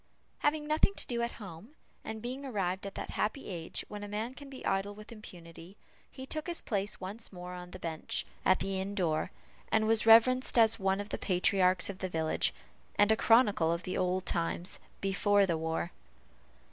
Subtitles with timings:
[0.39, 4.07] Having nothing to do at home, and being arrived at that happy age when a
[4.07, 5.77] man can be idle with impunity,
[6.11, 9.29] he took his place once more on the bench, at the inn door,
[9.71, 12.51] and was reverenced as one of the patriarchs of the village,
[12.95, 15.91] and a chronicle of the old times "before the war."